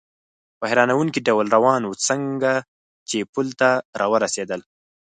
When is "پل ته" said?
3.33-3.69